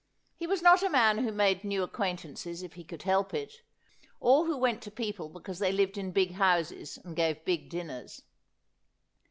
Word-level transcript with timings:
He 0.35 0.47
was 0.47 0.63
not 0.63 0.81
a 0.81 0.89
man 0.89 1.19
who 1.19 1.31
made 1.31 1.63
new 1.63 1.83
acquaintances 1.83 2.63
if 2.63 2.73
he 2.73 2.83
could 2.83 3.03
help 3.03 3.35
it, 3.35 3.61
or 4.19 4.45
who 4.45 4.57
went 4.57 4.81
to 4.81 4.89
people 4.89 5.29
because 5.29 5.59
they 5.59 5.71
lived 5.71 5.95
in 5.95 6.09
big 6.09 6.31
houses 6.31 6.97
and 7.05 7.15
gave 7.15 7.45
big 7.45 7.69
dinners. 7.69 8.23